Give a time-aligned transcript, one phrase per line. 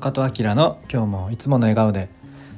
[0.00, 2.08] 中戸明の今日もいつもの笑顔で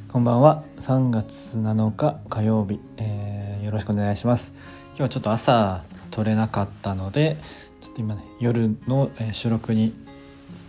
[0.06, 0.62] こんばんは。
[0.82, 4.52] 3月7日火曜日、えー、よろしくお願いします。
[4.90, 5.82] 今日はちょっと朝
[6.12, 7.36] 撮れなかったので
[7.80, 9.92] ちょっと今ね夜の収録に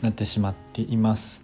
[0.01, 1.43] なってしまっています、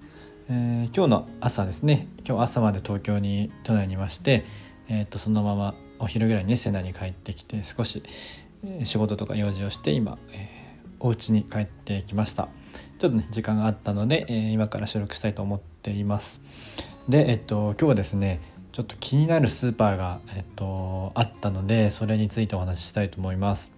[0.50, 2.07] えー、今日の朝ですね。
[2.27, 4.46] 今日朝まで東京に都内にいまして
[4.87, 8.01] えー、とそのままお昼ぐらいにね仙台に帰ってきて少し、
[8.65, 12.47] え仕事とか用事をして今、えー、お家に帰ってきました。
[13.00, 16.41] ちょっとね時間があったので、えー、今から収録したいと思っています。
[17.07, 23.71] でえっと今日はですねちょっと気になるスーパーが、えっと、あったのでそれについてお話ししたいと思います。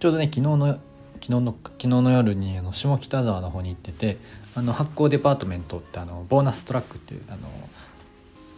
[0.00, 0.78] ちょうどね昨日の
[1.20, 4.16] 昨日の昨日の夜にあの下北沢の方に行ってて
[4.56, 7.48] あの発酵デパートメントってあのボーナストラックっていうあの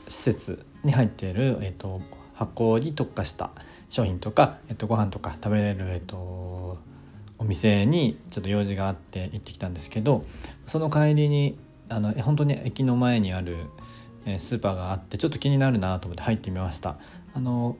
[0.08, 2.00] 施設に入っている、えっと、
[2.34, 3.50] 発酵に特化した
[3.90, 6.78] 商品とか、えっと、ご飯とか食べれる、えっと、
[7.44, 10.24] お店にちょっと用事があって行ってきたんですけど
[10.64, 11.58] その帰りに
[11.90, 13.56] あの本当に駅の前にある
[14.38, 16.96] スーパーがあってちょっと気になるなと思って入ってみました。
[17.34, 17.76] あの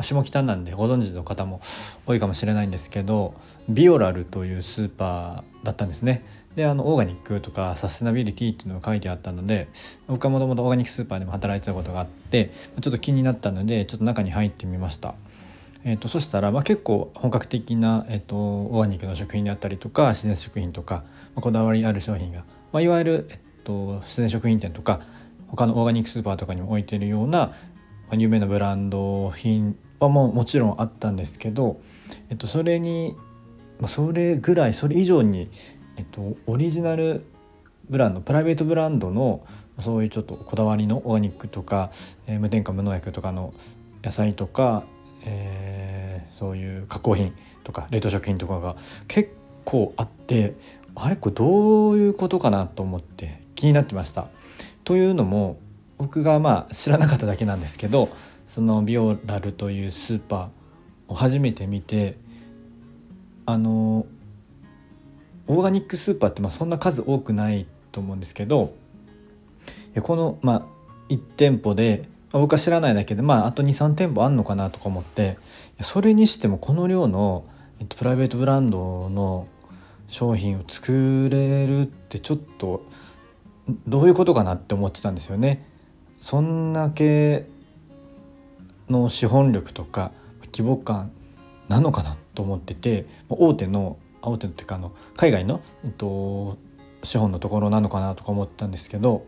[0.00, 1.60] 下北なんでご存知の方も
[2.06, 3.34] 多いかもしれないんですけど
[3.68, 6.24] ビオラルというスーパーだったんですね。
[6.54, 9.68] であのオーガニックとかサステナビリティっていうのが書いてあったので
[10.06, 15.14] 僕はもともとオーガニックスーパーでも働いてたことがあってちょっと気になったのでちょっと中に入ってみました。
[15.84, 25.00] えーと、そしたら、まあ、結構本格的な、えーと、オーガニックの食品であったりとか自然食品とか、まあ、こだわりある商品が、まあ、いわゆる、えーと、自然食品店とか
[25.48, 27.54] 他のオーガニックスーパーとかにも置いてるような、ま
[28.12, 31.80] あ、有名なブランド品はももちろんあったんですけど、
[32.28, 33.16] えー、とそれに、
[33.78, 35.48] まあ、それぐらいそれ以上に、
[35.96, 37.24] えー、とオリジナル
[37.88, 39.44] ブランドプライベートブランドの
[39.80, 41.90] そういうちょっとこだわりのオーガニックとか、
[42.26, 43.54] えー、無添加無農薬とかの
[44.04, 44.84] 野菜とか
[45.24, 48.76] えー、そういう加工品とか冷凍食品とかが
[49.08, 49.32] 結
[49.64, 50.54] 構あって
[50.94, 54.28] あれこれどういうことかなと思って気になってました。
[54.84, 55.58] というのも
[55.98, 58.08] 僕がまあ知らなかっただけなんですけど
[58.48, 62.16] そのビオラルというスーパーを初めて見て
[63.46, 64.06] あの
[65.46, 68.72] オーガニックスーパーってまあそんな数多くないと思うんですけど
[70.02, 70.62] このまあ
[71.10, 75.38] 1店舗で僕は知らないだけでまああと23店舗あんのかなとか思って
[75.80, 77.44] それにしてもこの量の、
[77.80, 79.48] えっと、プライベートブランドの
[80.08, 82.84] 商品を作れるってちょっと
[83.86, 85.66] どういうことかなって思ってたんですよね。
[86.20, 87.46] そんだけ
[88.88, 90.12] の資本力とか
[90.52, 91.12] 規模感
[91.68, 96.58] なのかなと思ってて大手の大手っていうかあの海外の、えっと、
[97.04, 99.26] 資本のところなのかなとか思ったんですけど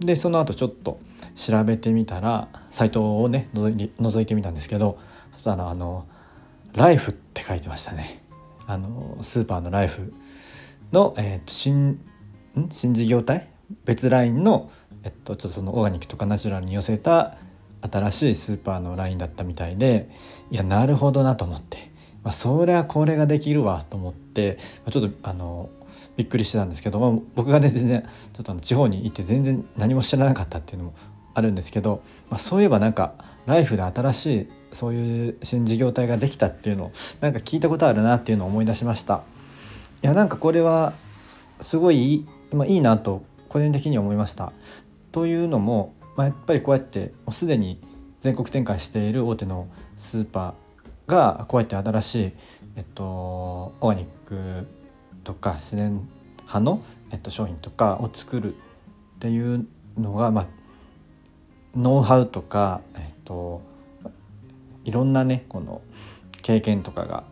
[0.00, 0.98] でその後ちょっと
[1.36, 4.98] 調べてみたらサイトをね覗いてみたんですけど
[5.34, 6.06] そしたらあの
[6.74, 8.22] 「ライフ」って書いてましたね。
[8.66, 10.12] あのスーパーのライフ
[10.92, 12.00] の、えーと、新
[12.70, 13.48] 新事業体？
[13.84, 14.70] 別ラインの、
[15.02, 17.36] えっと、ちょっとそのオーガニックとかナチュラルに寄せた
[17.82, 20.08] 新しいスーパーのラインだったみたいで
[20.50, 21.90] いやなるほどなと思って、
[22.22, 25.70] まあ、そりゃこれができるわと思ってまあちょっとあの
[26.16, 28.02] びっくりしてたんですけど、まあ、僕がね全然
[28.32, 30.94] ちょっとあの地方に行って全然何も知らなかったっていうのも
[31.40, 33.14] あるんですけど、まあ、そういえばなんか
[33.46, 39.22] ライフで新しいそういう新事業体ができたっていうのをなんか聞いたことあるなっていうのを思い出しました。
[40.02, 40.92] いやなんかこれは
[41.60, 44.52] すごいいい,、まあ、いいなと個人的に思いました。
[45.12, 47.80] というのも、まあ、やっぱりこうやってもうすでに
[48.20, 49.66] 全国展開している大手の
[49.98, 52.32] スーパーがこうやって新しい、
[52.76, 54.66] えっと、オーガニック
[55.24, 56.08] とか自然
[56.38, 58.56] 派の、えっと、商品とかを作るっ
[59.18, 59.66] ていう
[59.98, 60.46] のが、まあ、
[61.76, 63.62] ノウハウとか、えっと、
[64.84, 65.82] いろんなねこの
[66.42, 67.24] 経験とかが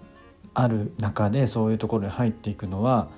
[0.55, 3.09] ある中でそういうところに入っていくのは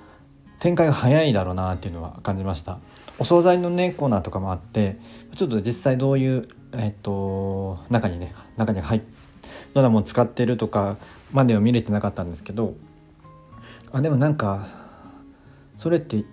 [0.59, 2.79] 展開が早いだろうなっていうのは感じました。
[3.19, 4.97] お惣菜のねコーナーとかもあって
[5.35, 9.01] ちょっと実際どういう、えっと、中にね中に入っ
[9.73, 10.97] どんなもの使ってるとか
[11.31, 12.75] までは見れてなかったんですけど
[13.91, 14.67] あでもなんか
[15.77, 16.23] それって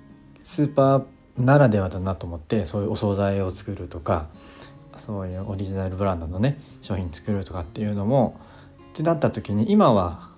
[0.42, 1.04] スーパー
[1.36, 4.28] ならではだなと思ってそういうお惣菜を作るとか
[4.98, 8.40] そういうオリジナルブランドのね商品作るとかっていうのも
[8.92, 10.30] ってなった時に今は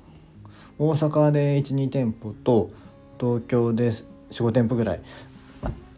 [0.79, 2.71] 大阪で12店舗と
[3.19, 3.89] 東京で
[4.31, 5.01] 45店舗ぐらい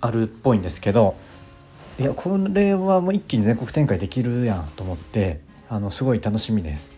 [0.01, 1.15] あるっぽいんですけど
[1.99, 6.93] いやこれはもう一気に全国展開できるやんと思ってあのすごい楽しみです。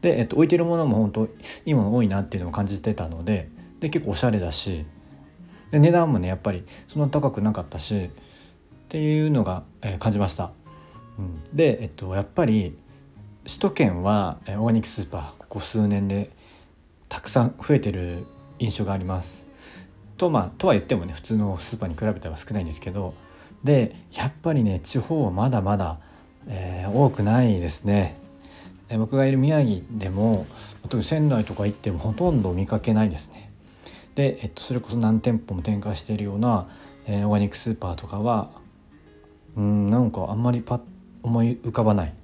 [0.00, 1.28] で、えっと、置いてるものも本当い
[1.66, 3.48] いもの多いなっていうのを感じてたので
[3.80, 4.84] で結構おしゃれだし
[5.70, 8.10] で値段もねやっぱりそんな高くなかったしっ
[8.88, 10.50] ていうのが、えー、感じました。
[11.18, 12.76] うん、で、えっと、やっぱり
[13.44, 16.30] 首都圏はオーガニックスーパーここ数年で
[17.08, 18.24] たくさん増えてる
[18.58, 19.44] 印象があります。
[20.16, 23.14] とまあとは言ってもね普通のスーパーに比べては少ないんですけど
[23.64, 25.98] でやっぱりね地方はまだまだ、
[26.46, 28.20] えー、多くないですね。
[28.98, 30.46] 僕がいる宮城でも
[30.82, 33.50] 特に仙台とか行ってもほとんど見かけないですね。
[34.14, 36.68] で、えっと、それこそ何店舗も展開しているような、
[37.06, 38.50] えー、オーガニックスーパーとかは
[39.56, 40.80] うんなんかあんまりパッ
[41.22, 42.14] 思い浮かばない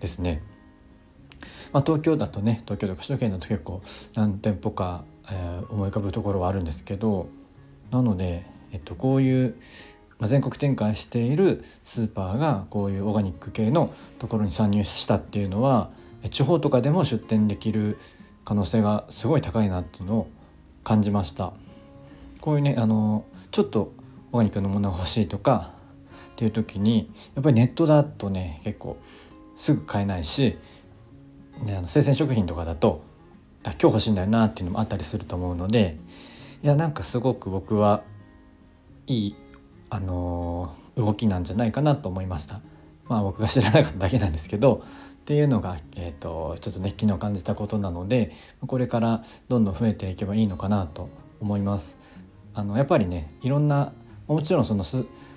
[0.00, 0.42] ですね。
[1.72, 3.82] まあ、東京だとね東京とか首都圏だと結構
[4.14, 7.28] 何店舗か、えー、思い浮かぶところはあるんですけど
[7.90, 9.56] なので、えっと、こういう、
[10.18, 15.90] まあ、全国展開しているスーパーがこういうオーガニック系のところに参入したっていうのは
[16.30, 17.98] 地方とかでも出店できる
[18.44, 20.30] 可能性がすごい高いなっていうのを
[20.82, 21.52] 感じました
[22.40, 23.92] こういうねあのちょっと
[24.32, 25.72] オーガニックのものが欲しいとか
[26.40, 28.96] っていう時にやっぱりネットだとね結構
[29.56, 30.56] すぐ買えないし、
[31.66, 33.02] ね、あの生鮮食品とかだと
[33.62, 35.98] あ今日欲しいんだよなっていうのもあったりすると思うので
[36.62, 38.04] いやなんかすごく僕は
[39.06, 39.36] いい、
[39.90, 42.62] あのー、動きなんじゃないかなと思いました。
[43.06, 44.84] まあ僕が知らなかっただけなんですけど
[45.20, 48.32] っていうのが、えーと、ちょっとね昨日感じたことなので
[48.66, 51.10] これからどんどん増えていけばいいのかなと
[51.40, 51.98] 思います。
[52.54, 53.92] あのやっぱりねいろんな
[54.26, 54.84] もちろんその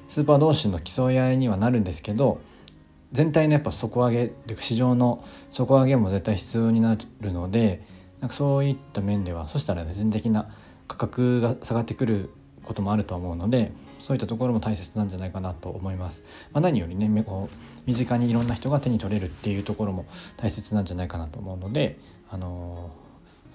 [0.08, 2.42] スーパー同士の競い合いにはなるんですけど
[3.12, 7.84] 全体のやっぱ底上げというか市場の底上げも絶対必要になるので
[8.20, 10.50] なんかそういった面ではそしたら、ね、全的な
[10.88, 12.30] 価格が下がってくる
[12.64, 16.24] こともあると思うのでそういったところも大切なんじゃないかなと思います。
[16.52, 17.56] まあ、何よりねこう
[17.86, 20.06] 身近にいろんな人が手に取れるっていうところも
[20.38, 21.98] 大切なんじゃないかなと思うので、
[22.30, 22.92] あの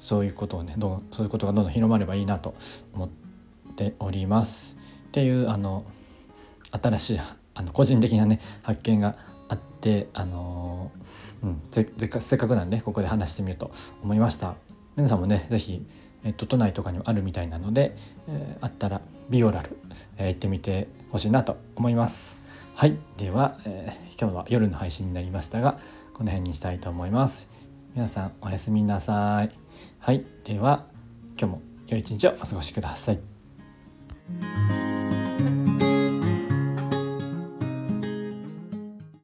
[0.00, 2.54] ー、そういうことをねどうそういうことがどんどん広まればいいなと
[2.94, 3.08] 思っ
[3.76, 4.74] ております。
[5.08, 5.84] っていうあの
[6.70, 9.16] 新しいあの個人的なね発見が
[9.48, 11.86] あってあのー、うん、せ
[12.20, 13.70] せっかくなんでここで話してみようと
[14.02, 14.54] 思いました。
[14.96, 15.86] 皆さんもね是非
[16.24, 17.96] えっと、都内とかにもあるみたいなので、
[18.28, 19.00] えー、あったら
[19.30, 19.78] ビオラル、
[20.16, 22.36] えー、行ってみてほしいなと思います。
[22.74, 22.96] はい。
[23.16, 25.78] では、えー、今日は夜の配信になりましたが
[26.14, 27.46] この辺にしたいと思います。
[27.94, 29.50] 皆さんおやすみなさい。
[30.00, 30.24] はい。
[30.44, 30.86] では
[31.38, 34.77] 今日も良い一日をお過ごしください。